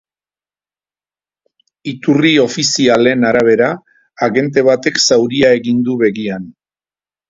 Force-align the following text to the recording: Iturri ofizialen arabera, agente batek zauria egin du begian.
Iturri 1.91 2.33
ofizialen 2.47 3.29
arabera, 3.35 3.71
agente 4.31 4.67
batek 4.73 5.03
zauria 5.07 5.57
egin 5.63 5.89
du 5.89 6.05
begian. 6.07 6.55